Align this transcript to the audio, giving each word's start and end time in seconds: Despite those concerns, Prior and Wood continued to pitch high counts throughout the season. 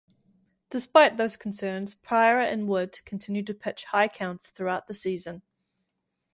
Despite 0.71 1.17
those 1.17 1.37
concerns, 1.37 1.93
Prior 1.93 2.39
and 2.39 2.67
Wood 2.67 3.01
continued 3.05 3.45
to 3.45 3.53
pitch 3.53 3.83
high 3.83 4.07
counts 4.07 4.47
throughout 4.49 4.87
the 4.87 4.95
season. 4.95 5.43